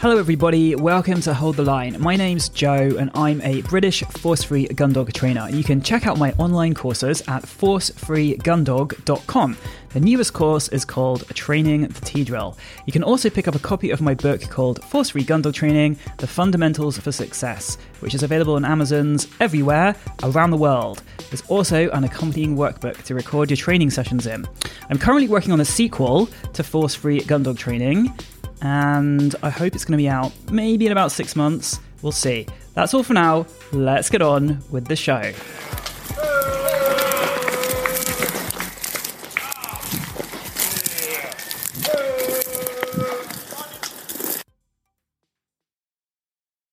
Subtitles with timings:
[0.00, 0.74] Hello, everybody.
[0.74, 2.00] Welcome to Hold the Line.
[2.00, 5.46] My name's Joe, and I'm a British force free gun dog trainer.
[5.50, 9.56] You can check out my online courses at forcefreegundog.com.
[9.90, 12.56] The newest course is called Training the T Drill.
[12.86, 15.52] You can also pick up a copy of my book called Force Free Gun Dog
[15.52, 21.02] Training The Fundamentals for Success, which is available on Amazon's everywhere around the world.
[21.28, 24.46] There's also an accompanying workbook to record your training sessions in.
[24.88, 28.14] I'm currently working on a sequel to Force Free Gun Dog Training
[28.62, 31.80] and I hope it's going to be out maybe in about six months.
[32.02, 32.46] We'll see.
[32.74, 33.46] That's all for now.
[33.72, 35.32] Let's get on with the show.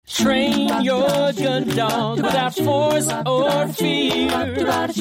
[0.07, 0.46] Train
[0.83, 4.27] your gun dog without force or fear.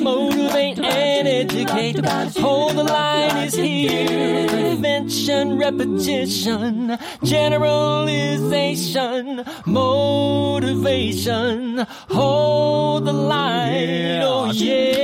[0.03, 2.05] Motivate and educate.
[2.37, 4.49] Hold the line is here.
[4.49, 11.79] Prevention, repetition, generalization, motivation.
[12.11, 14.23] Hold the line.
[14.23, 14.95] Oh yeah.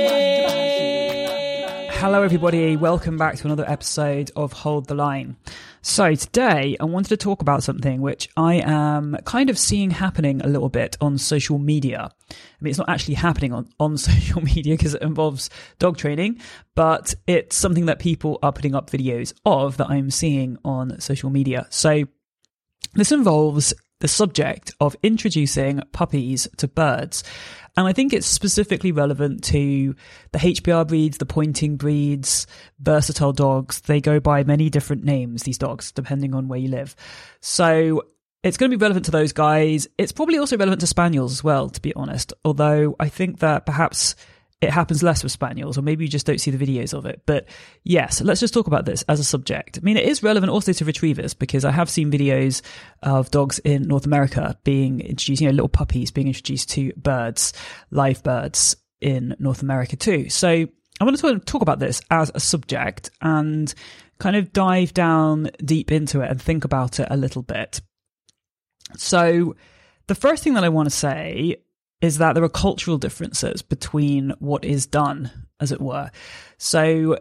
[1.91, 2.75] Hello, everybody.
[2.75, 5.37] Welcome back to another episode of Hold the Line.
[5.85, 10.39] So, today I wanted to talk about something which I am kind of seeing happening
[10.41, 12.09] a little bit on social media.
[12.31, 16.39] I mean, it's not actually happening on, on social media because it involves dog training,
[16.73, 21.29] but it's something that people are putting up videos of that I'm seeing on social
[21.29, 21.67] media.
[21.69, 22.05] So,
[22.93, 23.73] this involves
[24.03, 27.23] the subject of introducing puppies to birds.
[27.77, 29.95] And I think it's specifically relevant to
[30.33, 32.45] the HPR breeds, the pointing breeds,
[32.81, 33.79] versatile dogs.
[33.79, 36.97] They go by many different names, these dogs, depending on where you live.
[37.39, 38.03] So
[38.43, 39.87] it's going to be relevant to those guys.
[39.97, 42.33] It's probably also relevant to spaniels as well, to be honest.
[42.43, 44.17] Although I think that perhaps
[44.63, 47.21] it happens less with spaniels, or maybe you just don't see the videos of it.
[47.25, 47.47] But
[47.83, 49.77] yes, let's just talk about this as a subject.
[49.77, 52.61] I mean, it is relevant also to retrievers because I have seen videos
[53.01, 57.53] of dogs in North America being introduced, you know, little puppies being introduced to birds,
[57.91, 60.29] live birds in North America too.
[60.29, 63.73] So I want to talk about this as a subject and
[64.19, 67.81] kind of dive down deep into it and think about it a little bit.
[68.95, 69.55] So
[70.07, 71.57] the first thing that I want to say
[72.03, 75.31] is that there are cultural differences between what is done,
[75.61, 76.11] as it were.
[76.57, 77.17] So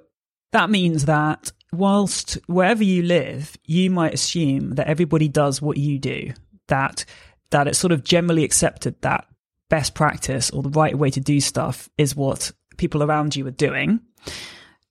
[0.51, 6.01] that means that whilst wherever you live, you might assume that everybody does what you
[6.01, 6.33] do,
[6.67, 7.05] that
[7.51, 9.27] that it's sort of generally accepted that
[9.71, 13.53] best practice or the right way to do stuff is what people around you are
[13.53, 14.01] doing.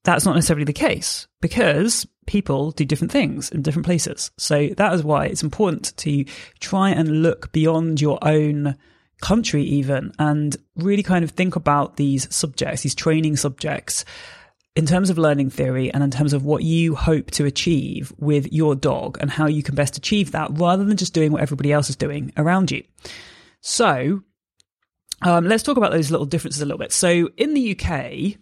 [0.04, 4.32] That's not necessarily the case because people do different things in different places.
[4.38, 6.24] So that is why it's important to
[6.60, 8.78] try and look beyond your own
[9.22, 14.04] country even and really kind of think about these subjects, these training subjects
[14.76, 18.52] in terms of learning theory and in terms of what you hope to achieve with
[18.54, 21.72] your dog and how you can best achieve that rather than just doing what everybody
[21.72, 22.84] else is doing around you.
[23.60, 24.22] So,
[25.24, 26.92] um, let's talk about those little differences a little bit.
[26.92, 28.38] So, in the UK,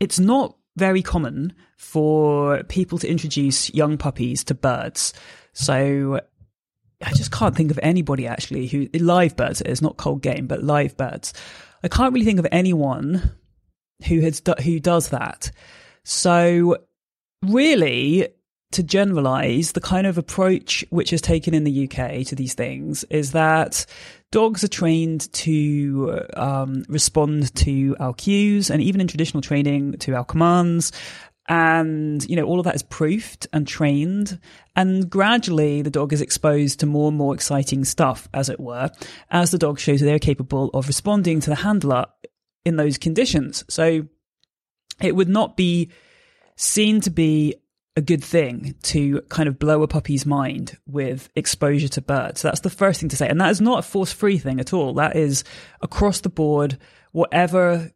[0.00, 5.12] it's not very common for people to introduce young puppies to birds.
[5.52, 6.20] So,
[7.04, 10.46] I just can't think of anybody actually who live birds it is not cold game,
[10.46, 11.34] but live birds.
[11.82, 13.36] I can't really think of anyone
[14.06, 15.50] who has who does that.
[16.04, 16.78] So
[17.42, 18.28] really,
[18.72, 23.04] to generalize, the kind of approach which is taken in the UK to these things
[23.04, 23.86] is that
[24.32, 30.14] dogs are trained to um, respond to our cues and even in traditional training to
[30.14, 30.92] our commands
[31.48, 34.40] and you know all of that is proofed and trained
[34.74, 38.90] and gradually the dog is exposed to more and more exciting stuff as it were
[39.30, 42.06] as the dog shows that they're capable of responding to the handler
[42.64, 44.02] in those conditions so
[45.00, 45.90] it would not be
[46.56, 47.54] seen to be
[47.96, 52.42] a good thing to kind of blow a puppy's mind with exposure to birds.
[52.42, 53.26] That's the first thing to say.
[53.26, 54.94] And that is not a force free thing at all.
[54.94, 55.44] That is
[55.80, 56.78] across the board,
[57.12, 57.90] whatever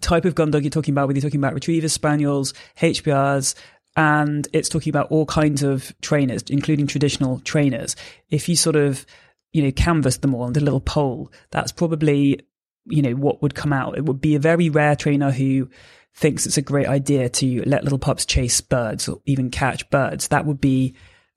[0.00, 3.54] type of gun dog you're talking about, whether you're talking about retrievers, spaniels, HPRs,
[3.96, 7.94] and it's talking about all kinds of trainers, including traditional trainers.
[8.30, 9.04] If you sort of,
[9.52, 12.40] you know, canvass them all and did a little poll, that's probably,
[12.86, 13.98] you know, what would come out.
[13.98, 15.68] It would be a very rare trainer who
[16.14, 20.28] thinks it's a great idea to let little pups chase birds or even catch birds.
[20.28, 20.94] That would be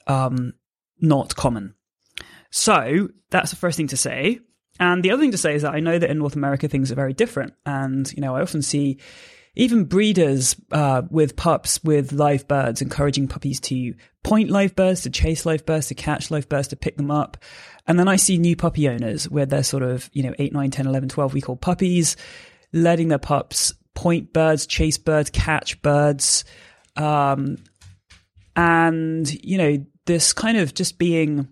[0.07, 0.54] um,
[1.00, 1.75] not common.
[2.51, 4.39] So that's the first thing to say.
[4.80, 6.92] And the other thing to say is that I know that in North America things
[6.92, 7.54] are very different.
[7.66, 9.00] And, you know, I often see
[9.56, 13.94] even breeders uh, with pups with live birds encouraging puppies to
[14.24, 17.38] point live birds, to chase live birds, to catch live birds, to pick them up.
[17.88, 20.72] And then I see new puppy owners where they're sort of, you know, 8, 9,
[20.72, 22.18] 10, 11, 12 week old puppies
[22.74, 26.44] letting their pups point birds, chase birds, catch birds.
[26.98, 27.57] Um,
[28.56, 31.48] and you know this kind of just being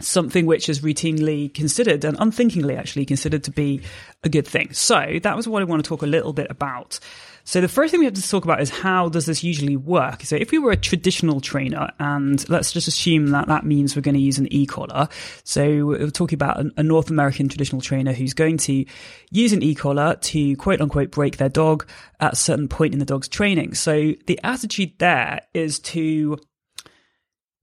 [0.00, 3.80] something which is routinely considered and unthinkingly actually considered to be
[4.24, 4.72] a good thing.
[4.72, 7.00] So that was what I want to talk a little bit about.
[7.44, 10.22] So the first thing we have to talk about is how does this usually work?
[10.22, 14.02] So if we were a traditional trainer, and let's just assume that that means we're
[14.02, 15.08] going to use an e-collar.
[15.44, 18.84] So we're talking about a North American traditional trainer who's going to
[19.30, 21.86] use an e-collar to quote unquote break their dog
[22.18, 23.74] at a certain point in the dog's training.
[23.74, 26.38] So the attitude there is to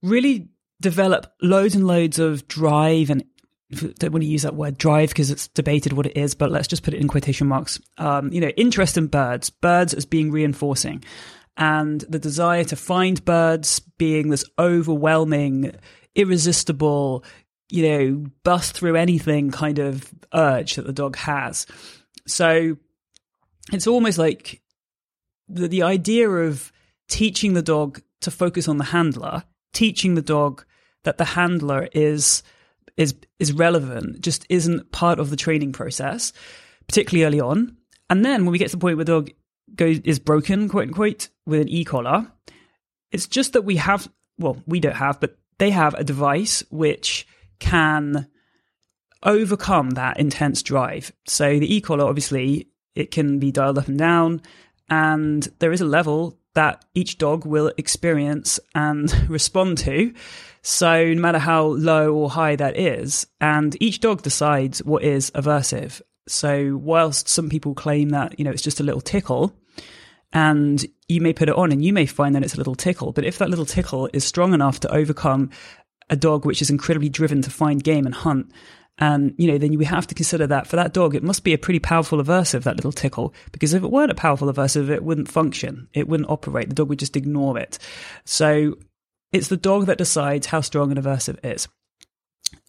[0.02, 0.48] really
[0.84, 3.24] develop loads and loads of drive and
[3.98, 6.68] don't want to use that word drive because it's debated what it is, but let's
[6.68, 7.80] just put it in quotation marks.
[7.96, 11.02] Um, you know, interest in birds, birds as being reinforcing,
[11.56, 15.74] and the desire to find birds being this overwhelming,
[16.14, 17.24] irresistible,
[17.70, 21.66] you know, bust through anything kind of urge that the dog has.
[22.26, 22.76] So
[23.72, 24.60] it's almost like
[25.48, 26.70] the, the idea of
[27.08, 30.66] teaching the dog to focus on the handler, teaching the dog
[31.04, 32.42] that the handler is
[32.96, 36.32] is is relevant just isn't part of the training process,
[36.86, 37.76] particularly early on.
[38.10, 39.30] And then when we get to the point where the dog
[39.74, 42.30] goes is broken, quote unquote, with an e-collar,
[43.10, 44.08] it's just that we have
[44.38, 47.26] well, we don't have, but they have a device which
[47.60, 48.28] can
[49.22, 51.12] overcome that intense drive.
[51.26, 54.42] So the e-collar obviously it can be dialed up and down
[54.88, 60.14] and there is a level that each dog will experience and respond to.
[60.62, 65.30] So no matter how low or high that is, and each dog decides what is
[65.32, 66.00] aversive.
[66.26, 69.54] So whilst some people claim that, you know, it's just a little tickle,
[70.32, 73.12] and you may put it on and you may find that it's a little tickle,
[73.12, 75.50] but if that little tickle is strong enough to overcome
[76.10, 78.50] a dog which is incredibly driven to find game and hunt,
[78.98, 81.52] and, you know, then we have to consider that for that dog, it must be
[81.52, 85.02] a pretty powerful aversive, that little tickle, because if it weren't a powerful aversive, it
[85.02, 85.88] wouldn't function.
[85.92, 86.68] It wouldn't operate.
[86.68, 87.78] The dog would just ignore it.
[88.24, 88.76] So
[89.32, 91.66] it's the dog that decides how strong an aversive is.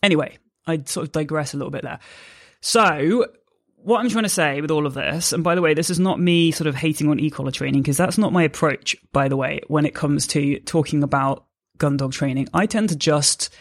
[0.01, 2.00] Anyway, I sort of digress a little bit there.
[2.62, 3.27] So,
[3.75, 6.00] what I'm trying to say with all of this, and by the way, this is
[6.00, 9.38] not me sort of hating on e-collar training, because that's not my approach, by the
[9.38, 11.45] way, when it comes to talking about
[11.77, 12.48] gun dog training.
[12.51, 13.54] I tend to just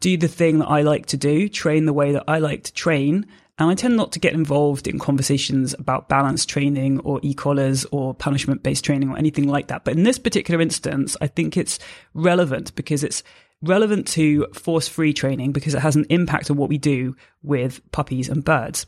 [0.00, 2.72] do the thing that I like to do, train the way that I like to
[2.72, 3.26] train.
[3.58, 8.14] And I tend not to get involved in conversations about balance training or e-collars or
[8.14, 9.84] punishment based training or anything like that.
[9.84, 11.80] But in this particular instance, I think it's
[12.14, 13.24] relevant because it's
[13.60, 17.80] relevant to force free training because it has an impact on what we do with
[17.90, 18.86] puppies and birds.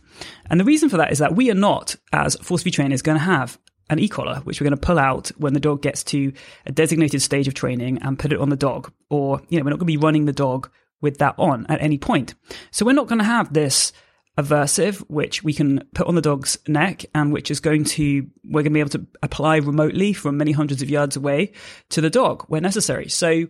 [0.49, 3.19] And the reason for that is that we are not, as force free trainers, going
[3.19, 3.59] to have
[3.89, 6.33] an e-collar, which we're going to pull out when the dog gets to
[6.65, 8.93] a designated stage of training and put it on the dog.
[9.09, 11.81] Or, you know, we're not going to be running the dog with that on at
[11.81, 12.35] any point.
[12.71, 13.93] So we're not going to have this
[14.39, 18.63] aversive, which we can put on the dog's neck and which is going to, we're
[18.63, 21.53] going to be able to apply remotely from many hundreds of yards away
[21.91, 23.09] to the dog where necessary.
[23.09, 23.47] So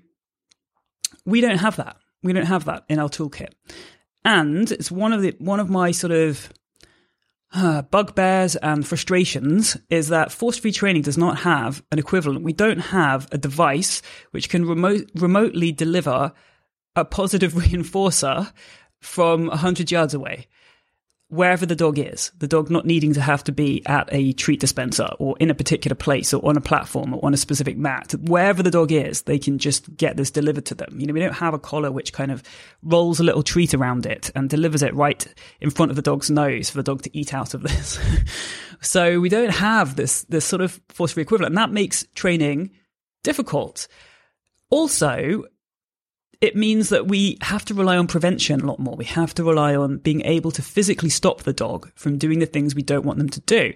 [1.25, 1.97] we don't have that.
[2.23, 3.52] We don't have that in our toolkit.
[4.25, 6.52] And it's one of the, one of my sort of
[7.52, 12.44] uh, bugbears and frustrations is that force free training does not have an equivalent.
[12.44, 16.32] We don't have a device which can remote, remotely deliver
[16.96, 18.52] a positive reinforcer
[19.00, 20.46] from 100 yards away,
[21.28, 22.32] wherever the dog is.
[22.38, 25.54] The dog not needing to have to be at a treat dispenser or in a
[25.54, 28.12] particular place or on a platform or on a specific mat.
[28.20, 30.98] Wherever the dog is, they can just get this delivered to them.
[30.98, 32.42] You know, we don't have a collar which kind of
[32.82, 35.26] rolls a little treat around it and delivers it right
[35.61, 37.99] in front of the dog's nose for the dog to eat out of this.
[38.80, 41.52] so we don't have this, this sort of force free equivalent.
[41.52, 42.73] And that makes training
[43.23, 43.87] difficult.
[44.68, 45.44] Also,
[46.40, 48.97] it means that we have to rely on prevention a lot more.
[48.97, 52.47] We have to rely on being able to physically stop the dog from doing the
[52.47, 53.75] things we don't want them to do.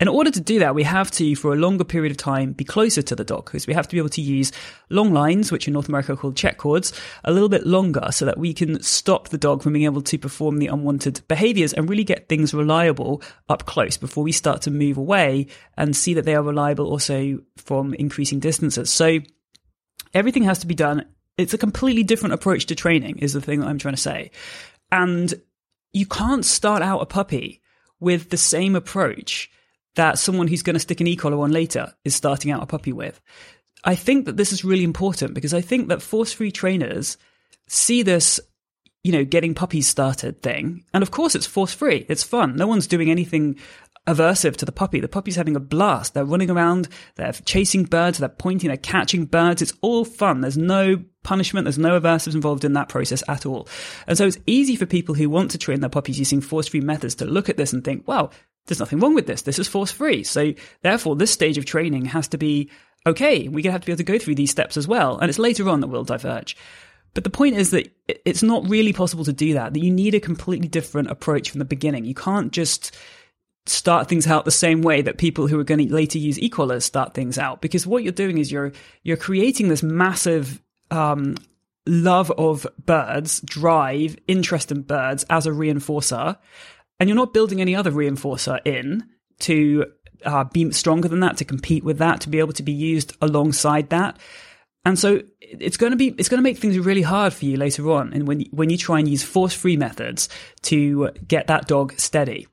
[0.00, 2.62] In order to do that, we have to, for a longer period of time, be
[2.62, 4.52] closer to the dog because we have to be able to use
[4.90, 6.92] long lines, which in North America are called check cords,
[7.24, 10.16] a little bit longer so that we can stop the dog from being able to
[10.16, 14.70] perform the unwanted behaviors and really get things reliable up close before we start to
[14.70, 18.90] move away and see that they are reliable also from increasing distances.
[18.90, 19.18] So
[20.14, 21.06] everything has to be done
[21.38, 24.30] it's a completely different approach to training, is the thing that I'm trying to say.
[24.92, 25.32] And
[25.92, 27.62] you can't start out a puppy
[28.00, 29.50] with the same approach
[29.94, 32.92] that someone who's going to stick an e-collar on later is starting out a puppy
[32.92, 33.20] with.
[33.84, 37.16] I think that this is really important because I think that force-free trainers
[37.68, 38.40] see this,
[39.02, 40.84] you know, getting puppies started thing.
[40.92, 42.06] And of course it's force-free.
[42.08, 42.56] It's fun.
[42.56, 43.56] No one's doing anything
[44.08, 45.00] aversive to the puppy.
[45.00, 46.14] The puppy's having a blast.
[46.14, 49.62] They're running around, they're chasing birds, they're pointing, they're catching birds.
[49.62, 50.40] It's all fun.
[50.40, 53.68] There's no punishment, there's no aversives involved in that process at all.
[54.06, 56.80] And so it's easy for people who want to train their puppies using force free
[56.80, 58.32] methods to look at this and think, well,
[58.66, 59.42] there's nothing wrong with this.
[59.42, 60.24] This is force free.
[60.24, 62.70] So therefore, this stage of training has to be
[63.06, 65.18] okay, we're going to have to be able to go through these steps as well.
[65.18, 66.56] And it's later on that we'll diverge.
[67.14, 70.14] But the point is that it's not really possible to do that, that you need
[70.14, 72.04] a completely different approach from the beginning.
[72.04, 72.96] You can't just
[73.68, 76.84] start things out the same way that people who are going to later use e-collars
[76.84, 77.60] start things out.
[77.60, 78.72] Because what you're doing is you're
[79.02, 81.36] you're creating this massive um,
[81.86, 86.36] love of birds drive interest in birds as a reinforcer
[87.00, 89.08] and you're not building any other reinforcer in
[89.40, 89.86] to
[90.24, 93.16] uh, be stronger than that to compete with that to be able to be used
[93.22, 94.18] alongside that.
[94.84, 97.56] And so it's going to be it's going to make things really hard for you
[97.56, 100.28] later on and when when you try and use force free methods
[100.62, 102.46] to get that dog steady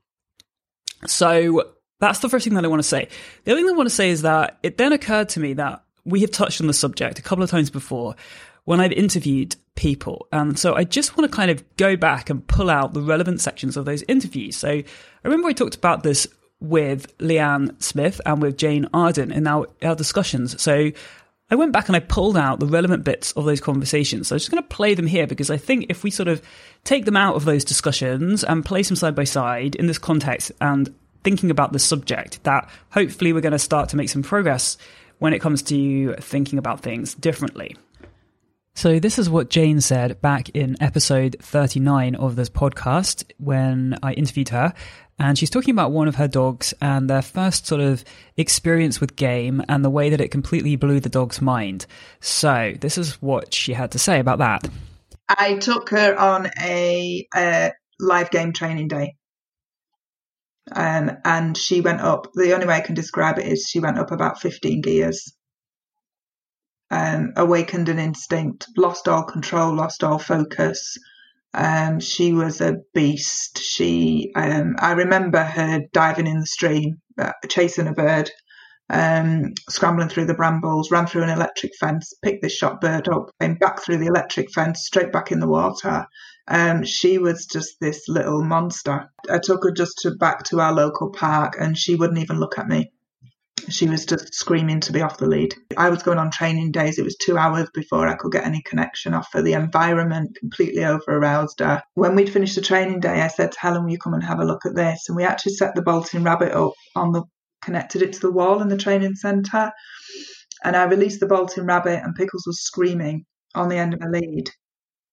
[1.06, 3.08] so that's the first thing that I want to say.
[3.44, 5.82] The other thing I want to say is that it then occurred to me that
[6.04, 8.14] we have touched on the subject a couple of times before
[8.64, 10.26] when I've interviewed people.
[10.32, 13.40] And so I just want to kind of go back and pull out the relevant
[13.40, 14.56] sections of those interviews.
[14.56, 14.84] So I
[15.24, 16.26] remember I talked about this
[16.60, 20.60] with Leanne Smith and with Jane Arden in our, our discussions.
[20.60, 20.90] So
[21.48, 24.28] I went back and I pulled out the relevant bits of those conversations.
[24.28, 26.42] So I'm just going to play them here because I think if we sort of
[26.82, 30.50] take them out of those discussions and place them side by side in this context
[30.60, 34.76] and thinking about the subject, that hopefully we're going to start to make some progress
[35.18, 37.76] when it comes to thinking about things differently.
[38.76, 44.12] So, this is what Jane said back in episode 39 of this podcast when I
[44.12, 44.74] interviewed her.
[45.18, 48.04] And she's talking about one of her dogs and their first sort of
[48.36, 51.86] experience with game and the way that it completely blew the dog's mind.
[52.20, 54.68] So, this is what she had to say about that.
[55.26, 59.14] I took her on a, a live game training day.
[60.70, 63.98] Um, and she went up, the only way I can describe it is she went
[63.98, 65.34] up about 15 gears.
[66.90, 70.96] Um, awakened an instinct, lost all control, lost all focus,
[71.56, 73.58] um, she was a beast.
[73.58, 78.30] She, um, I remember her diving in the stream, uh, chasing a bird,
[78.90, 83.30] um, scrambling through the brambles, ran through an electric fence, picked this shot bird up,
[83.40, 86.06] came back through the electric fence, straight back in the water.
[86.46, 89.10] Um, she was just this little monster.
[89.30, 92.58] I took her just to back to our local park, and she wouldn't even look
[92.58, 92.92] at me.
[93.68, 95.54] She was just screaming to be off the lead.
[95.76, 96.98] I was going on training days.
[96.98, 99.42] It was two hours before I could get any connection off her.
[99.42, 101.82] The environment completely over aroused her.
[101.94, 104.38] When we'd finished the training day, I said to Helen, Will you come and have
[104.38, 105.08] a look at this?
[105.08, 107.24] And we actually set the bolting rabbit up on the
[107.62, 109.72] connected it to the wall in the training centre.
[110.64, 114.08] And I released the bolting rabbit, and Pickles was screaming on the end of a
[114.08, 114.50] lead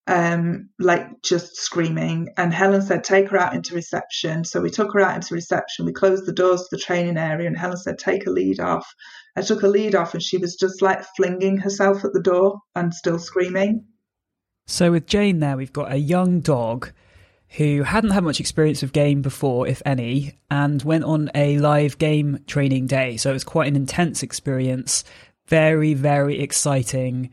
[0.08, 2.30] um, like just screaming.
[2.38, 4.44] And Helen said, take her out into reception.
[4.44, 5.86] So we took her out into reception.
[5.86, 8.94] We closed the doors to the training area, and Helen said, take a lead off.
[9.36, 12.60] I took a lead off, and she was just like flinging herself at the door
[12.76, 13.86] and still screaming.
[14.68, 16.92] So with Jane, there we've got a young dog
[17.58, 21.98] who hadn't had much experience of game before, if any, and went on a live
[21.98, 23.16] game training day.
[23.16, 25.04] So it was quite an intense experience.
[25.48, 27.30] Very, very exciting.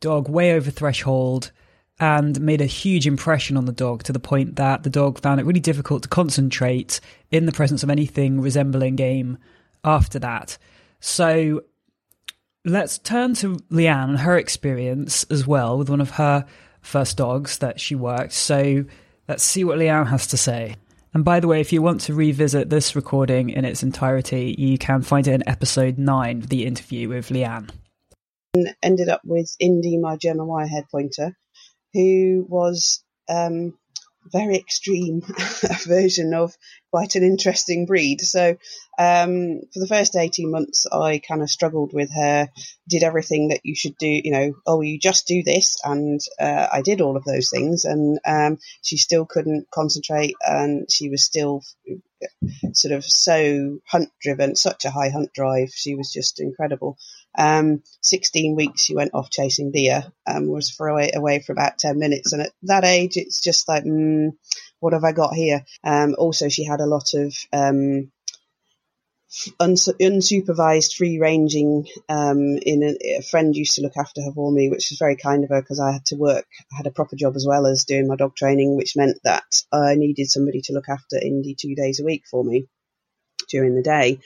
[0.00, 1.52] Dog way over threshold
[2.00, 5.38] and made a huge impression on the dog to the point that the dog found
[5.38, 6.98] it really difficult to concentrate
[7.30, 9.36] in the presence of anything resembling game
[9.84, 10.56] after that.
[10.98, 11.62] So
[12.64, 16.46] let's turn to Leanne and her experience as well with one of her
[16.80, 18.32] first dogs that she worked.
[18.32, 18.84] So
[19.28, 20.76] let's see what Leanne has to say.
[21.12, 24.78] And by the way, if you want to revisit this recording in its entirety, you
[24.78, 27.68] can find it in episode 9, the interview with Leanne.
[28.82, 31.36] Ended up with Indy, my German Wirehaired pointer,
[31.92, 33.74] who was um,
[34.32, 35.22] very extreme
[35.86, 36.56] version of
[36.90, 38.20] quite an interesting breed.
[38.20, 38.56] So
[38.98, 42.48] um, for the first 18 months, I kind of struggled with her,
[42.88, 45.76] did everything that you should do, you know, oh, you just do this.
[45.84, 47.84] And uh, I did all of those things.
[47.84, 51.62] And um, she still couldn't concentrate and she was still
[52.72, 55.70] sort of so hunt driven, such a high hunt drive.
[55.74, 56.98] She was just incredible.
[57.38, 61.78] Um, 16 weeks she went off chasing deer, um, was for away, away for about
[61.78, 62.32] 10 minutes.
[62.32, 64.30] And at that age, it's just like, mm,
[64.80, 65.64] what have I got here?
[65.84, 68.10] Um, also, she had a lot of um,
[69.60, 71.86] unsupervised free ranging.
[72.08, 75.16] Um, in a, a, friend used to look after her for me, which was very
[75.16, 76.46] kind of her because I had to work.
[76.72, 79.44] I had a proper job as well as doing my dog training, which meant that
[79.72, 82.66] I needed somebody to look after Indy two days a week for me
[83.48, 84.18] during the day.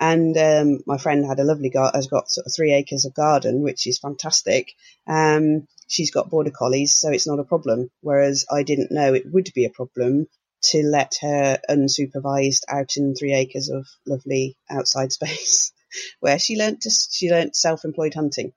[0.00, 3.62] And um, my friend had a lovely has got sort of three acres of garden,
[3.62, 4.72] which is fantastic.
[5.06, 7.90] Um, she's got border collies, so it's not a problem.
[8.00, 10.26] Whereas I didn't know it would be a problem
[10.60, 15.72] to let her unsupervised out in three acres of lovely outside space,
[16.20, 18.52] where she learnt to, she learnt self-employed hunting.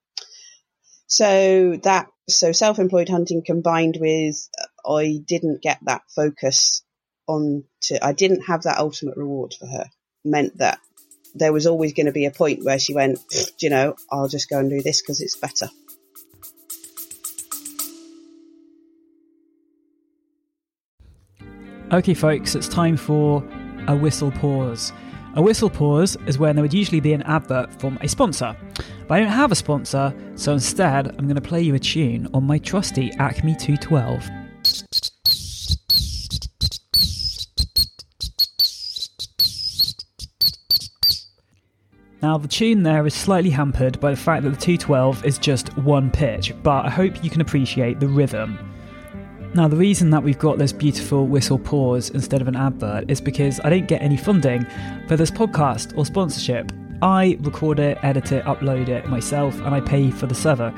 [1.07, 6.83] So that so self-employed hunting combined with uh, I didn't get that focus
[7.27, 9.85] on to I didn't have that ultimate reward for her
[10.23, 10.79] meant that
[11.35, 14.27] there was always going to be a point where she went, "Do you know, I'll
[14.27, 15.69] just go and do this because it's better.
[21.91, 23.43] Okay, folks, it's time for
[23.87, 24.93] a whistle pause.
[25.35, 28.55] A whistle pause is when there would usually be an advert from a sponsor.
[29.07, 32.29] But I don't have a sponsor, so instead, I'm going to play you a tune
[32.33, 34.40] on my trusty Acme 212.
[42.21, 45.75] Now, the tune there is slightly hampered by the fact that the 212 is just
[45.77, 48.59] one pitch, but I hope you can appreciate the rhythm.
[49.55, 53.19] Now, the reason that we've got this beautiful whistle pause instead of an advert is
[53.19, 54.67] because I don't get any funding
[55.07, 56.71] for this podcast or sponsorship.
[57.01, 60.71] I record it, edit it, upload it myself, and I pay for the server.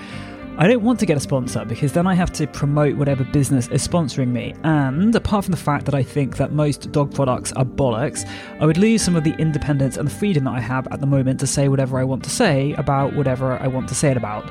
[0.56, 3.68] I don't want to get a sponsor because then I have to promote whatever business
[3.70, 4.54] is sponsoring me.
[4.64, 8.30] And apart from the fact that I think that most dog products are bollocks,
[8.60, 11.08] I would lose some of the independence and the freedom that I have at the
[11.08, 14.18] moment to say whatever I want to say about whatever I want to say it
[14.18, 14.48] about.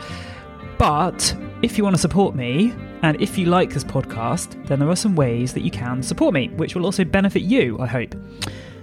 [0.77, 4.91] But if you want to support me, and if you like this podcast, then there
[4.91, 8.17] are some ways that you can support me, which will also benefit you, I hope.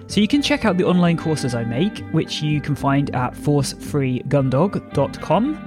[0.08, 3.34] So you can check out the online courses I make, which you can find at
[3.34, 5.66] forcefreegundog.com.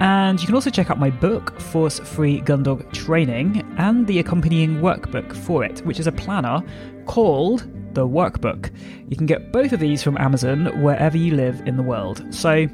[0.00, 4.80] And you can also check out my book, Force Free Gundog Training, and the accompanying
[4.80, 6.62] workbook for it, which is a planner
[7.04, 8.72] called The Workbook.
[9.08, 12.24] You can get both of these from Amazon wherever you live in the world.
[12.34, 12.66] So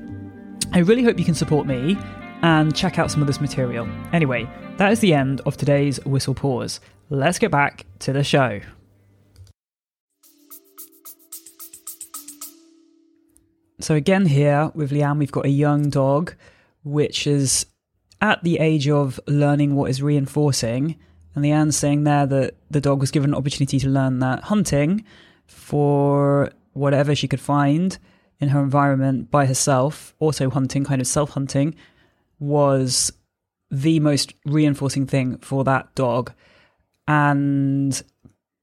[0.72, 1.98] I really hope you can support me
[2.42, 3.88] and check out some of this material.
[4.12, 6.78] Anyway, that is the end of today's Whistle Pause.
[7.10, 8.60] Let's get back to the show.
[13.80, 16.34] So, again, here with Leanne, we've got a young dog
[16.86, 17.66] which is
[18.20, 20.96] at the age of learning what is reinforcing.
[21.34, 24.44] And the Leanne's saying there that the dog was given an opportunity to learn that
[24.44, 25.04] hunting
[25.46, 27.98] for whatever she could find
[28.38, 31.74] in her environment by herself, also hunting, kind of self hunting,
[32.38, 33.12] was
[33.68, 36.32] the most reinforcing thing for that dog.
[37.08, 38.00] And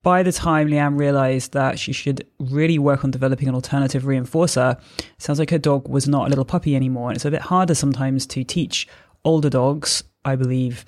[0.03, 4.79] by the time Leanne realized that she should really work on developing an alternative reinforcer,
[5.17, 7.09] sounds like her dog was not a little puppy anymore.
[7.09, 8.87] And it's a bit harder sometimes to teach
[9.23, 10.83] older dogs, I believe,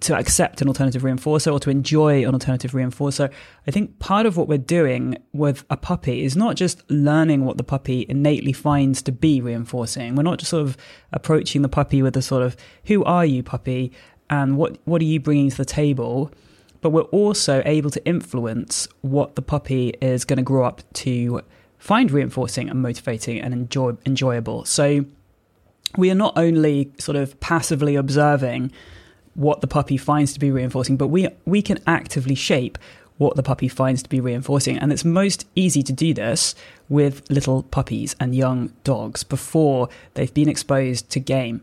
[0.00, 3.30] to accept an alternative reinforcer or to enjoy an alternative reinforcer.
[3.66, 7.58] I think part of what we're doing with a puppy is not just learning what
[7.58, 10.16] the puppy innately finds to be reinforcing.
[10.16, 10.76] We're not just sort of
[11.12, 13.92] approaching the puppy with a sort of, who are you, puppy?
[14.30, 16.32] And what, what are you bringing to the table?
[16.84, 21.40] But we're also able to influence what the puppy is going to grow up to
[21.78, 24.66] find reinforcing and motivating and enjoy, enjoyable.
[24.66, 25.06] So
[25.96, 28.70] we are not only sort of passively observing
[29.32, 32.76] what the puppy finds to be reinforcing, but we we can actively shape
[33.16, 34.76] what the puppy finds to be reinforcing.
[34.76, 36.54] And it's most easy to do this
[36.90, 41.62] with little puppies and young dogs before they've been exposed to game.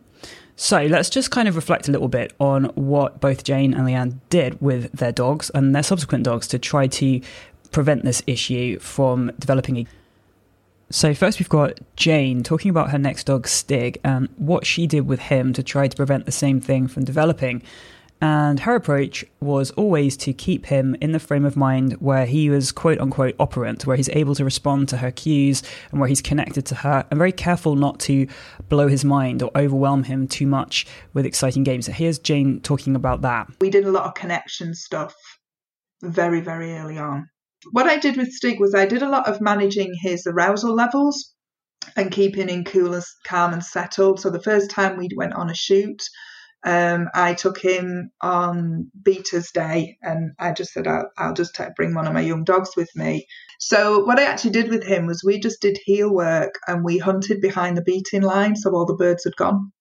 [0.56, 4.20] So let's just kind of reflect a little bit on what both Jane and Leanne
[4.30, 7.22] did with their dogs and their subsequent dogs to try to
[7.72, 9.88] prevent this issue from developing.
[10.90, 15.08] So, first, we've got Jane talking about her next dog, Stig, and what she did
[15.08, 17.64] with him to try to prevent the same thing from developing.
[18.22, 22.50] And her approach was always to keep him in the frame of mind where he
[22.50, 26.22] was quote unquote operant, where he's able to respond to her cues and where he's
[26.22, 28.28] connected to her, and very careful not to
[28.70, 31.88] blow his mind or overwhelm him too much with exciting games.
[31.88, 33.48] So here's Jane talking about that.
[33.60, 35.16] We did a lot of connection stuff
[36.04, 37.28] very, very early on
[37.70, 41.34] what I did with Stig was I did a lot of managing his arousal levels
[41.96, 44.20] and keeping him cool, calm, and settled.
[44.20, 46.02] So the first time we went on a shoot,
[46.64, 51.64] um, I took him on beater's day, and I just said I'll, I'll just t-
[51.76, 53.26] bring one of my young dogs with me.
[53.60, 56.98] So what I actually did with him was we just did heel work, and we
[56.98, 59.72] hunted behind the beating line, so all the birds had gone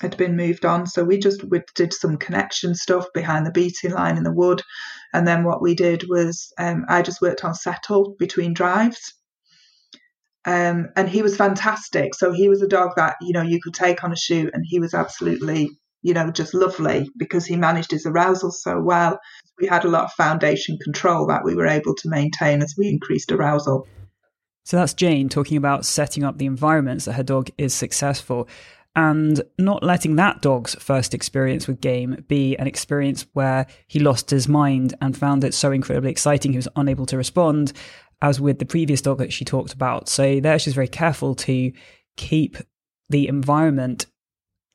[0.00, 0.86] had been moved on.
[0.86, 4.60] So we just we did some connection stuff behind the beating line in the wood.
[5.12, 9.14] And then what we did was um, I just worked on settle between drives.
[10.44, 12.14] Um, and he was fantastic.
[12.14, 14.64] So he was a dog that, you know, you could take on a shoot and
[14.66, 15.70] he was absolutely,
[16.04, 19.18] you know, just lovely because he managed his arousal so well.
[19.58, 22.88] We had a lot of foundation control that we were able to maintain as we
[22.88, 23.88] increased arousal.
[24.66, 28.48] So that's Jane talking about setting up the environments that her dog is successful
[28.94, 34.28] and not letting that dog's first experience with game be an experience where he lost
[34.28, 37.72] his mind and found it so incredibly exciting he was unable to respond,
[38.20, 40.10] as with the previous dog that she talked about.
[40.10, 41.72] So there she's very careful to
[42.16, 42.58] keep
[43.08, 44.06] the environment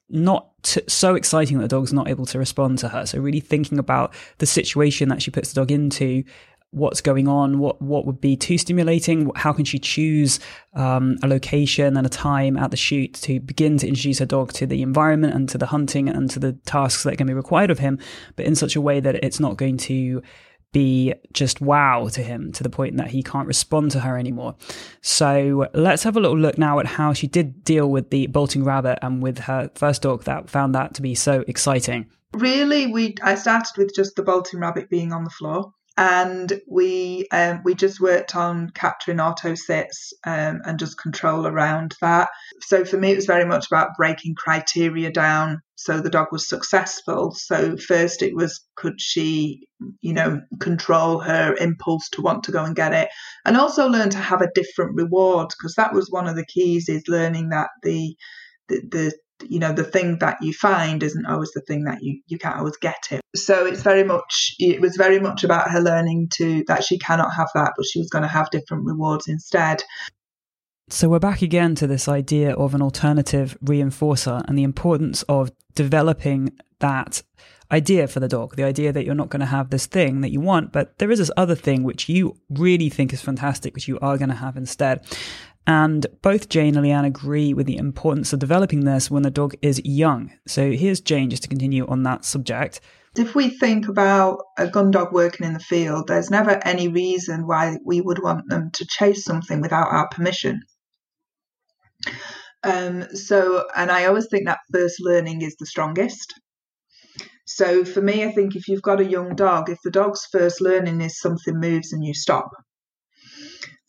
[0.10, 3.06] not t- so exciting that the dog's not able to respond to her.
[3.06, 6.24] So really thinking about the situation that she puts the dog into
[6.72, 10.39] what's going on, what what would be too stimulating, how can she choose
[10.76, 14.54] um, a location and a time at the shoot to begin to introduce her dog
[14.54, 17.72] to the environment and to the hunting and to the tasks that to be required
[17.72, 17.98] of him,
[18.36, 20.22] but in such a way that it's not going to
[20.71, 24.55] be just wow to him to the point that he can't respond to her anymore.
[25.01, 28.63] So let's have a little look now at how she did deal with the bolting
[28.63, 32.08] rabbit and with her first dog that found that to be so exciting.
[32.34, 37.27] Really, we I started with just the bolting rabbit being on the floor and we
[37.31, 42.29] um, we just worked on capturing auto sits um, and just control around that.
[42.62, 46.45] So for me, it was very much about breaking criteria down so the dog was
[46.45, 47.31] successful.
[47.31, 49.65] So first, it was could she,
[50.01, 53.07] you know, control her impulse to want to go and get it,
[53.45, 56.89] and also learn to have a different reward because that was one of the keys
[56.89, 58.13] is learning that the
[58.67, 59.13] the, the
[59.47, 62.58] you know the thing that you find isn't always the thing that you you can't
[62.58, 63.21] always get it.
[63.36, 67.34] So it's very much it was very much about her learning to that she cannot
[67.34, 69.84] have that but she was going to have different rewards instead.
[70.91, 75.52] So we're back again to this idea of an alternative reinforcer and the importance of
[75.75, 77.21] developing that
[77.71, 80.32] idea for the dog the idea that you're not going to have this thing that
[80.32, 83.88] you want but there is this other thing which you really think is fantastic which
[83.88, 85.06] you are going to have instead
[85.69, 89.53] and both Jane and Leanne agree with the importance of developing this when the dog
[89.62, 90.34] is young.
[90.47, 92.82] So here's Jane just to continue on that subject.
[93.15, 97.45] If we think about a gun dog working in the field, there's never any reason
[97.45, 100.63] why we would want them to chase something without our permission.
[102.63, 106.34] Um, so, and I always think that first learning is the strongest.
[107.45, 110.62] So, for me, I think if you've got a young dog, if the dog's first
[110.62, 112.49] learning is something moves and you stop,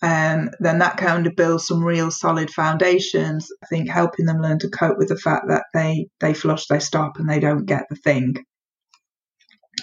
[0.03, 3.51] um, then that kind of builds some real solid foundations.
[3.63, 6.79] I think helping them learn to cope with the fact that they they flush, they
[6.79, 8.37] stop, and they don't get the thing.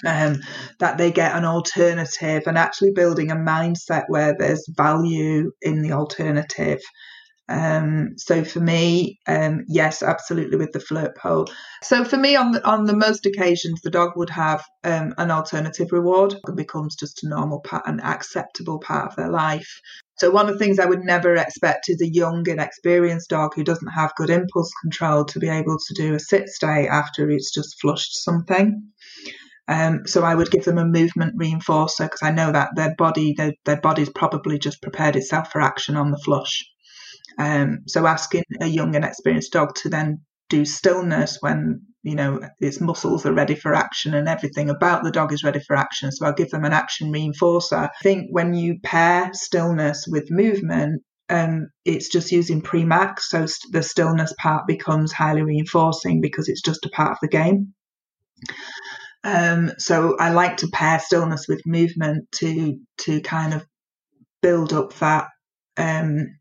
[0.06, 0.38] Um,
[0.80, 5.92] that they get an alternative, and actually building a mindset where there's value in the
[5.92, 6.82] alternative.
[7.50, 11.48] Um, so for me, um, yes, absolutely with the flirt pole.
[11.82, 15.32] So for me, on the, on the most occasions, the dog would have um, an
[15.32, 16.34] alternative reward.
[16.34, 19.80] It becomes just a normal part, an acceptable part of their life.
[20.18, 23.64] So one of the things I would never expect is a young, inexperienced dog who
[23.64, 27.54] doesn't have good impulse control to be able to do a sit stay after it's
[27.54, 28.92] just flushed something.
[29.70, 33.34] Um, so I would give them a movement reinforcer because I know that their body,
[33.38, 36.66] their, their body's probably just prepared itself for action on the flush.
[37.38, 42.40] Um, so asking a young and experienced dog to then do stillness when you know
[42.60, 46.12] its muscles are ready for action and everything about the dog is ready for action.
[46.12, 47.90] So i'll give them an action reinforcer.
[47.90, 53.20] I think when you pair stillness with movement um, it's just using Premack.
[53.20, 57.28] So st- the stillness part becomes highly reinforcing because it's just a part of the
[57.28, 57.74] game.
[59.24, 63.66] Um, so i like to pair stillness with movement to to kind of
[64.42, 65.28] build up that
[65.76, 66.38] um,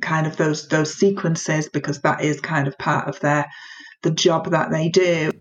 [0.00, 3.46] kind of those those sequences because that is kind of part of their
[4.02, 5.32] the job that they do.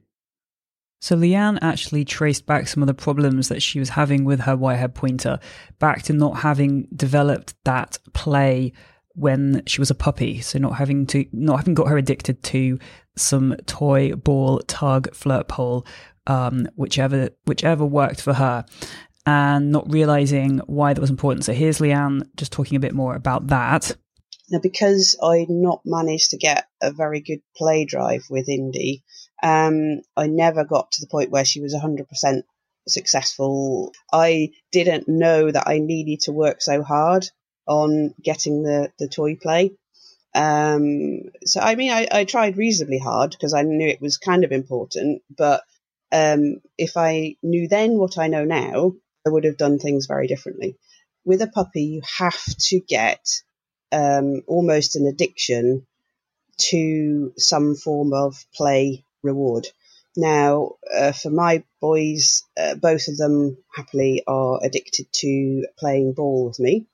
[1.02, 4.58] So Leanne actually traced back some of the problems that she was having with her
[4.58, 5.40] wirehaired pointer
[5.78, 8.74] back to not having developed that play
[9.14, 10.42] when she was a puppy.
[10.42, 12.80] So not having to not having got her addicted to
[13.16, 15.86] some toy ball tug flirt pole,
[16.28, 18.66] um, whichever whichever worked for her.
[19.28, 21.46] And not realizing why that was important.
[21.46, 23.96] So here's Leanne just talking a bit more about that.
[24.50, 29.04] Now, because I'd not managed to get a very good play drive with Indy,
[29.42, 32.44] um, I never got to the point where she was 100%
[32.88, 33.92] successful.
[34.14, 37.28] I didn't know that I needed to work so hard
[37.68, 39.72] on getting the, the toy play.
[40.36, 44.44] Um, so, I mean, I, I tried reasonably hard because I knew it was kind
[44.44, 45.64] of important, but
[46.12, 48.94] um, if I knew then what I know now,
[49.26, 50.78] I would have done things very differently.
[51.24, 53.26] With a puppy, you have to get
[53.92, 55.86] um, almost an addiction
[56.58, 59.68] to some form of play reward.
[60.18, 66.48] Now, uh, for my boys, uh, both of them happily are addicted to playing ball
[66.48, 66.86] with me.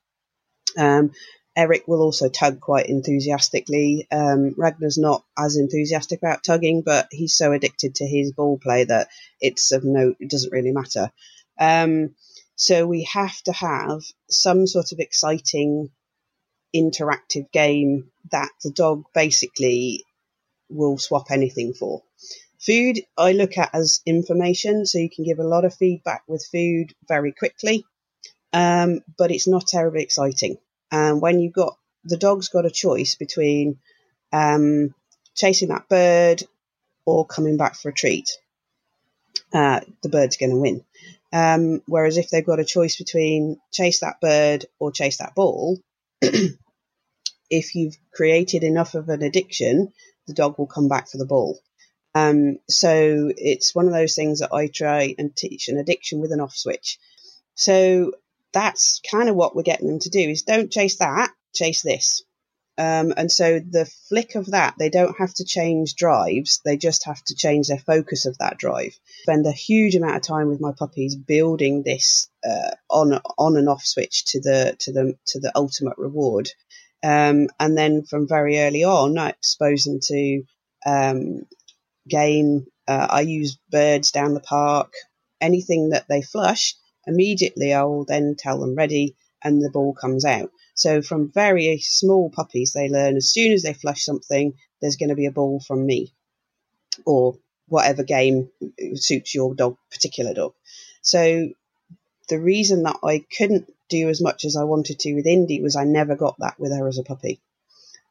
[0.78, 1.12] Um,
[1.56, 4.08] Eric will also tug quite enthusiastically.
[4.12, 8.86] Um, Ragnar's not as enthusiastic about tugging, but he's so addicted to his ball play
[8.86, 11.12] that it's of no, it doesn't really matter.
[11.60, 12.16] Um,
[12.56, 15.90] so we have to have some sort of exciting
[16.76, 20.06] interactive game that the dog basically
[20.70, 22.04] will swap anything for.
[22.60, 26.48] Food, I look at as information, so you can give a lot of feedback with
[26.52, 27.84] food very quickly,
[28.54, 30.58] um, but it's not terribly exciting.
[30.92, 33.80] And when you've got the dog's got a choice between
[34.34, 34.94] um,
[35.36, 36.44] chasing that bird
[37.06, 38.30] or coming back for a treat,
[39.54, 40.84] uh, the bird's going to win.
[41.34, 45.80] Um, whereas if they've got a choice between chase that bird or chase that ball,
[47.50, 49.92] if you've created enough of an addiction,
[50.28, 51.60] the dog will come back for the ball.
[52.14, 56.32] Um, so it's one of those things that I try and teach an addiction with
[56.32, 57.00] an off switch.
[57.56, 58.14] So
[58.54, 62.24] that's kind of what we're getting them to do is don't chase that, chase this.
[62.78, 66.62] Um, and so the flick of that, they don't have to change drives.
[66.64, 68.98] They just have to change their focus of that drive.
[69.24, 73.68] Spend a huge amount of time with my puppies building this uh, on on and
[73.70, 76.50] off switch to the to the to the ultimate reward.
[77.04, 80.44] Um, and then from very early on, I expose them to
[80.86, 81.46] um,
[82.08, 82.68] game.
[82.88, 84.94] Uh, I use birds down the park.
[85.40, 90.24] Anything that they flush, immediately I will then tell them ready, and the ball comes
[90.24, 90.52] out.
[90.74, 95.10] So from very small puppies, they learn as soon as they flush something, there's going
[95.10, 96.14] to be a ball from me,
[97.06, 98.50] or whatever game
[98.96, 100.54] suits your dog, particular dog.
[101.02, 101.50] So
[102.30, 105.76] the reason that I couldn't do as much as I wanted to with Indy was
[105.76, 107.42] I never got that with her as a puppy.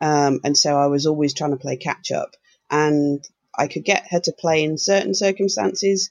[0.01, 2.37] Um, and so I was always trying to play catch up.
[2.71, 6.11] And I could get her to play in certain circumstances,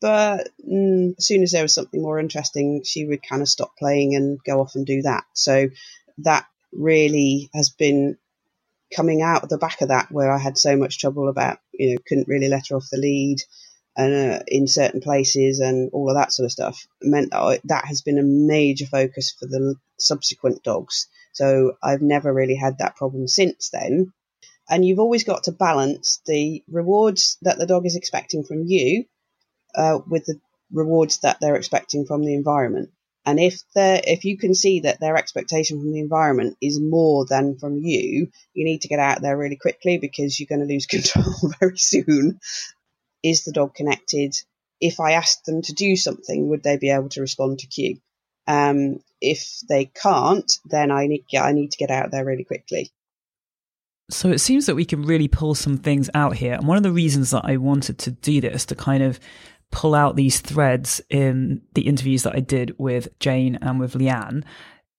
[0.00, 3.76] but mm, as soon as there was something more interesting, she would kind of stop
[3.78, 5.24] playing and go off and do that.
[5.32, 5.68] So
[6.18, 8.18] that really has been
[8.94, 11.92] coming out of the back of that where I had so much trouble about, you
[11.92, 13.38] know, couldn't really let her off the lead
[13.96, 17.60] and uh, in certain places and all of that sort of stuff meant that I,
[17.64, 21.08] that has been a major focus for the subsequent dogs.
[21.32, 24.12] So I've never really had that problem since then.
[24.68, 29.04] And you've always got to balance the rewards that the dog is expecting from you
[29.76, 30.40] uh, with the
[30.72, 32.90] rewards that they're expecting from the environment.
[33.24, 37.26] And if they if you can see that their expectation from the environment is more
[37.26, 40.72] than from you, you need to get out there really quickly because you're going to
[40.72, 42.38] lose control very soon.
[43.22, 44.36] Is the dog connected?
[44.80, 47.98] If I asked them to do something, would they be able to respond to cue?
[48.46, 52.92] Um, if they can't, then I need I need to get out there really quickly.
[54.08, 56.54] So it seems that we can really pull some things out here.
[56.54, 59.18] And one of the reasons that I wanted to do this to kind of
[59.70, 64.44] pull out these threads in the interviews that I did with Jane and with Leanne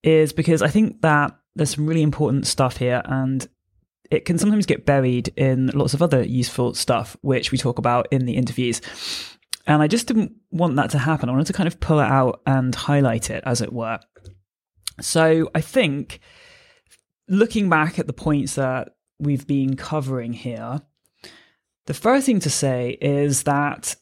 [0.04, 3.48] is because I think that there's some really important stuff here and
[4.12, 8.08] it can sometimes get buried in lots of other useful stuff, which we talk about
[8.12, 8.82] in the interviews.
[9.66, 11.28] And I just didn't want that to happen.
[11.28, 14.00] I wanted to kind of pull it out and highlight it, as it were.
[15.02, 16.22] So I think
[17.28, 20.82] looking back at the points that we've been covering here,
[21.86, 23.96] the first thing to say is that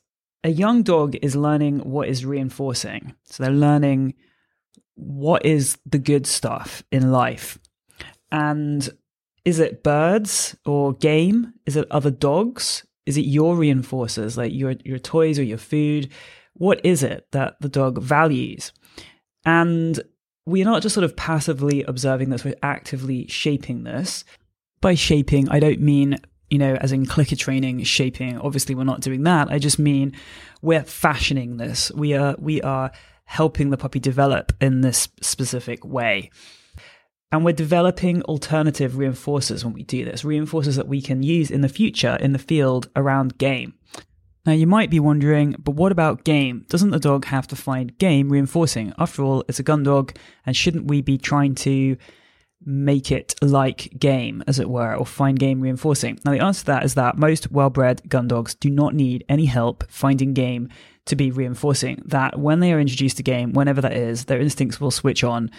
[0.46, 3.16] a young dog is learning what is reinforcing.
[3.24, 4.14] So they're learning
[4.94, 7.58] what is the good stuff in life.
[8.32, 8.88] And
[9.44, 11.54] is it birds or game?
[11.66, 12.86] Is it other dogs?
[13.08, 16.12] Is it your reinforcers, like your your toys or your food?
[16.54, 18.72] What is it that the dog values?
[19.46, 20.00] And
[20.46, 24.24] we're not just sort of passively observing this, we're actively shaping this.
[24.80, 26.18] By shaping, I don't mean,
[26.50, 28.38] you know, as in clicker training, shaping.
[28.40, 29.52] Obviously, we're not doing that.
[29.52, 30.14] I just mean
[30.62, 31.92] we're fashioning this.
[31.94, 32.92] We are we are
[33.26, 36.30] helping the puppy develop in this specific way.
[37.32, 41.62] And we're developing alternative reinforcers when we do this, reinforcers that we can use in
[41.62, 43.74] the future in the field around game.
[44.46, 46.66] Now, you might be wondering, but what about game?
[46.70, 48.94] Doesn't the dog have to find game reinforcing?
[49.00, 51.98] After all, it's a gun dog, and shouldn't we be trying to
[52.66, 56.20] make it like game, as it were, or find game reinforcing?
[56.26, 59.24] Now, the answer to that is that most well bred gun dogs do not need
[59.30, 60.70] any help finding game
[61.06, 62.02] to be reinforcing.
[62.06, 65.52] That when they are introduced to game, whenever that is, their instincts will switch on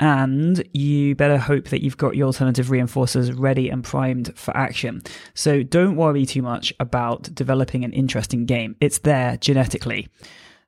[0.00, 5.00] and you better hope that you've got your alternative reinforcers ready and primed for action.
[5.34, 8.74] So don't worry too much about developing an interesting game.
[8.80, 10.08] It's there genetically.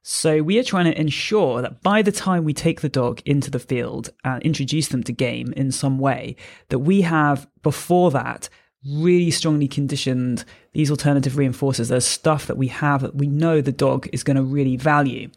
[0.07, 3.51] So we are trying to ensure that by the time we take the dog into
[3.51, 6.37] the field and introduce them to game in some way,
[6.69, 8.51] that we have before that
[8.87, 11.89] really strongly conditioned these alternative reinforcers.
[11.89, 15.31] There's stuff that we have that we know the dog is going to really value.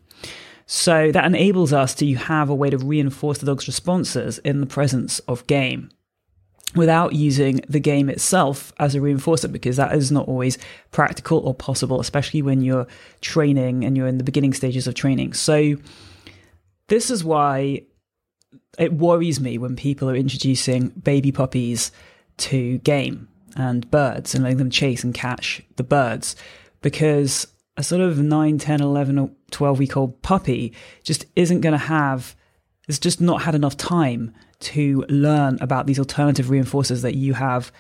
[0.66, 4.68] So that enables us to have a way to reinforce the dog's responses in the
[4.68, 5.92] presence of game
[6.78, 10.58] without using the game itself as a reinforcer because that is not always
[10.92, 12.88] practical or possible, especially when you're
[13.22, 15.34] training and you're in the beginning stages of training.
[15.34, 15.76] So
[16.88, 17.84] this is why
[18.78, 21.92] it worries me when people are introducing baby puppies
[22.38, 26.36] to game and birds and letting them chase and catch the birds
[26.82, 31.74] because a sort of 9, 10, 11, or 12 week old puppy just isn't going
[31.74, 32.36] to have,
[32.88, 37.72] it's just not had enough time to learn about these alternative reinforcers that you have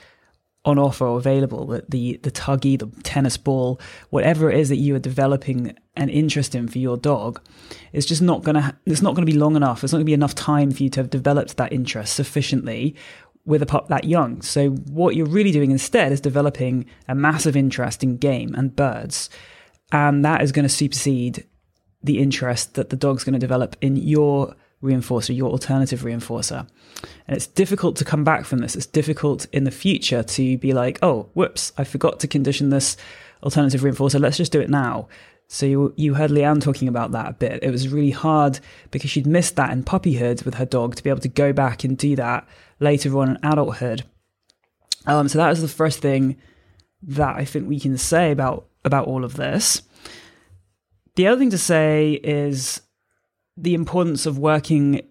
[0.65, 4.75] on offer or available, the, the the tuggy, the tennis ball, whatever it is that
[4.75, 7.41] you are developing an interest in for your dog,
[7.93, 9.83] it's just not gonna it's not gonna be long enough.
[9.83, 12.95] It's not gonna be enough time for you to have developed that interest sufficiently
[13.45, 14.41] with a pup that young.
[14.41, 19.29] So what you're really doing instead is developing a massive interest in game and birds,
[19.93, 21.45] and that is going to supersede
[22.03, 26.67] the interest that the dog's going to develop in your reinforcer, your alternative reinforcer.
[27.27, 28.75] And it's difficult to come back from this.
[28.75, 32.97] It's difficult in the future to be like, oh, whoops, I forgot to condition this
[33.43, 34.19] alternative reinforcer.
[34.19, 35.07] Let's just do it now.
[35.47, 37.63] So you, you heard Leanne talking about that a bit.
[37.63, 38.59] It was really hard
[38.91, 41.83] because she'd missed that in puppyhood with her dog to be able to go back
[41.83, 42.47] and do that
[42.79, 44.03] later on in adulthood.
[45.05, 46.37] Um, so that was the first thing
[47.01, 49.81] that I think we can say about about all of this.
[51.15, 52.81] The other thing to say is
[53.57, 55.01] the importance of working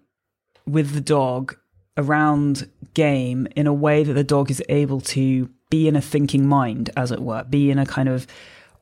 [0.67, 1.57] with the dog
[1.97, 6.47] around game in a way that the dog is able to be in a thinking
[6.47, 8.27] mind, as it were, be in a kind of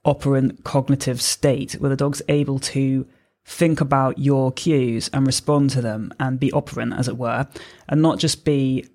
[0.05, 3.07] operant cognitive state where the dog's able to
[3.47, 7.47] think about your cues and respond to them and be operant, as it were,
[7.89, 8.87] and not just be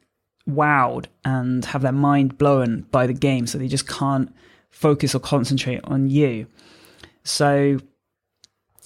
[0.48, 4.34] wowed and have their mind blown by the game so they just can't
[4.70, 6.48] focus or concentrate on you.
[7.24, 7.80] So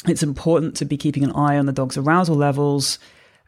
[0.08, 3.00] it's important to be keeping an eye on the dog's arousal levels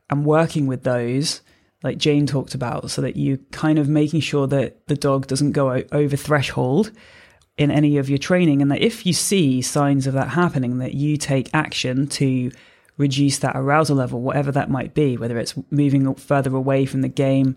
[0.09, 1.41] and working with those
[1.83, 5.51] like Jane talked about so that you kind of making sure that the dog doesn't
[5.51, 6.91] go over threshold
[7.57, 10.93] in any of your training and that if you see signs of that happening that
[10.93, 12.51] you take action to
[12.97, 17.07] reduce that arousal level whatever that might be whether it's moving further away from the
[17.07, 17.55] game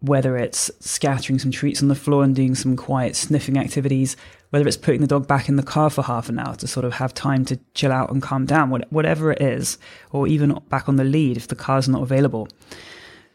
[0.00, 4.16] whether it's scattering some treats on the floor and doing some quiet sniffing activities
[4.54, 6.84] whether it's putting the dog back in the car for half an hour to sort
[6.84, 9.78] of have time to chill out and calm down, whatever it is,
[10.12, 12.46] or even back on the lead if the car's not available.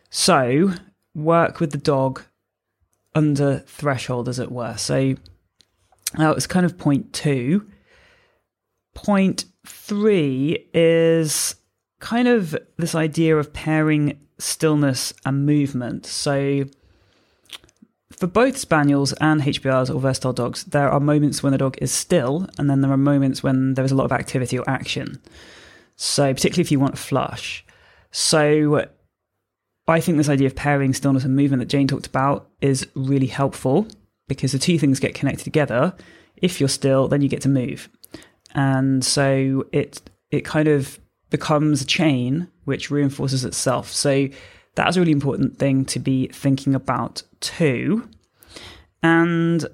[0.09, 0.71] So,
[1.13, 2.21] work with the dog
[3.13, 4.77] under threshold, as it were.
[4.77, 5.15] So,
[6.17, 7.69] that was kind of point two.
[8.95, 11.53] Point three is
[11.99, 16.05] kind of this idea of pairing stillness and movement.
[16.05, 16.63] So,
[18.19, 21.91] for both spaniels and HPRs or versatile dogs, there are moments when the dog is
[21.91, 25.21] still, and then there are moments when there is a lot of activity or action.
[25.95, 27.65] So, particularly if you want a flush.
[28.11, 28.87] So,
[29.87, 33.27] I think this idea of pairing stillness and movement that Jane talked about is really
[33.27, 33.87] helpful
[34.27, 35.95] because the two things get connected together.
[36.35, 37.89] If you're still, then you get to move.
[38.53, 43.91] And so it it kind of becomes a chain which reinforces itself.
[43.91, 44.27] So
[44.79, 48.07] that's a really important thing to be thinking about too.
[49.03, 49.65] And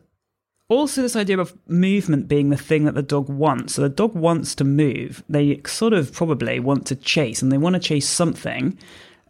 [0.68, 3.76] also this idea of movement being the thing that the dog wants.
[3.76, 5.24] So the dog wants to move.
[5.30, 8.78] They sort of probably want to chase and they want to chase something.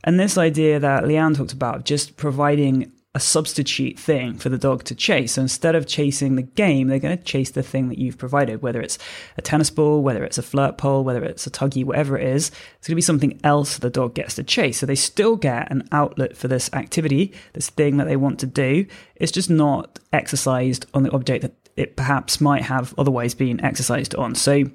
[0.06, 4.84] And this idea that Leanne talked about, just providing a substitute thing for the dog
[4.84, 5.32] to chase.
[5.32, 8.62] So instead of chasing the game, they're going to chase the thing that you've provided,
[8.62, 9.00] whether it's
[9.38, 12.50] a tennis ball, whether it's a flirt pole, whether it's a tuggy, whatever it is.
[12.50, 14.80] It's going to be something else the dog gets to chase.
[14.80, 18.48] So they still get an outlet for this activity, this thing that they want to
[18.48, 18.86] do.
[19.16, 24.14] It's just not exercised on the object that it perhaps might have otherwise been exercised
[24.16, 24.36] on.
[24.36, 24.66] So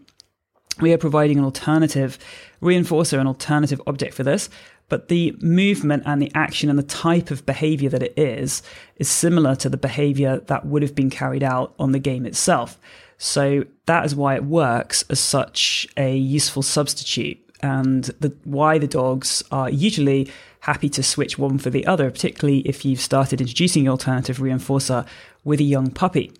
[0.80, 2.18] we are providing an alternative
[2.62, 4.48] reinforcer, an alternative object for this,
[4.90, 8.62] but the movement and the action and the type of behavior that it is
[8.96, 12.78] is similar to the behavior that would have been carried out on the game itself.
[13.16, 18.86] So that is why it works as such a useful substitute and the, why the
[18.86, 23.84] dogs are usually happy to switch one for the other, particularly if you've started introducing
[23.84, 25.06] your alternative reinforcer
[25.44, 26.32] with a young puppy.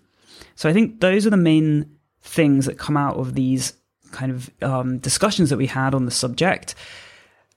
[0.55, 1.89] So I think those are the main
[2.21, 3.73] things that come out of these
[4.11, 6.75] kind of um, discussions that we had on the subject.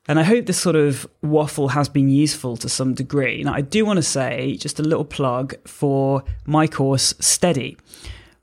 [0.07, 3.43] And I hope this sort of waffle has been useful to some degree.
[3.43, 7.79] Now, I do want to say just a little plug for my course, Steady,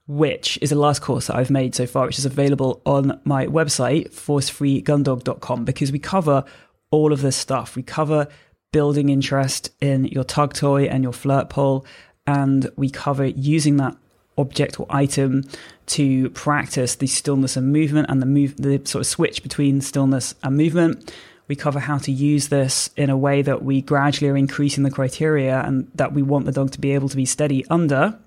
[0.08, 3.45] which is the last course that I've made so far, which is available on my
[3.45, 6.43] website, forcefreegundog.com, because we cover
[6.89, 7.76] all of this stuff.
[7.76, 8.28] We cover
[8.74, 11.86] building interest in your tug toy and your flirt pole,
[12.26, 13.95] and we cover using that
[14.38, 15.43] object or item
[15.86, 20.34] to practice the stillness and movement and the move the sort of switch between stillness
[20.41, 21.13] and movement
[21.47, 24.92] we cover how to use this in a way that we gradually are increasing the
[24.92, 28.17] criteria and that we want the dog to be able to be steady under.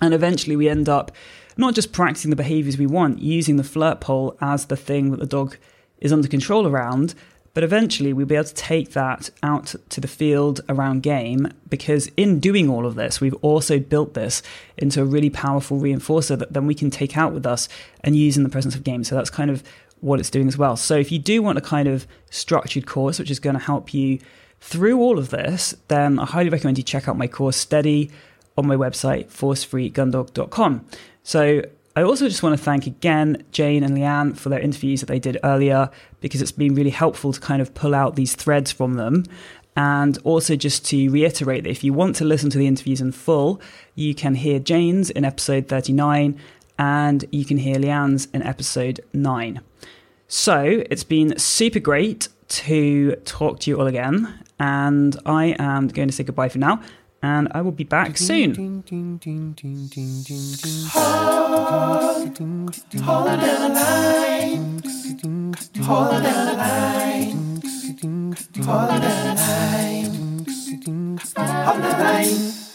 [0.00, 1.12] And eventually we end up
[1.56, 5.20] not just practicing the behaviors we want, using the flirt pole as the thing that
[5.20, 5.56] the dog
[5.98, 7.14] is under control around,
[7.56, 12.10] but eventually we'll be able to take that out to the field around game because
[12.18, 14.42] in doing all of this, we've also built this
[14.76, 17.66] into a really powerful reinforcer that then we can take out with us
[18.04, 19.04] and use in the presence of game.
[19.04, 19.62] So that's kind of
[20.00, 20.76] what it's doing as well.
[20.76, 23.94] So if you do want a kind of structured course which is going to help
[23.94, 24.18] you
[24.60, 28.10] through all of this, then I highly recommend you check out my course Steady
[28.56, 30.86] on my website, forcefreegundog.com.
[31.22, 31.62] So
[31.94, 35.18] I also just want to thank again Jane and Leanne for their interviews that they
[35.18, 35.90] did earlier
[36.20, 39.24] because it's been really helpful to kind of pull out these threads from them.
[39.78, 43.12] And also, just to reiterate that if you want to listen to the interviews in
[43.12, 43.60] full,
[43.94, 46.40] you can hear Jane's in episode 39
[46.78, 49.60] and you can hear Leanne's in episode 9.
[50.28, 54.40] So it's been super great to talk to you all again.
[54.58, 56.80] And I am going to say goodbye for now.
[57.22, 58.54] And I will be back soon.
[58.54, 58.84] Hold
[63.26, 64.82] the line.
[65.82, 66.22] Hold the
[66.58, 67.62] line.
[68.64, 70.46] Hold the line.
[71.36, 72.65] Hold the line.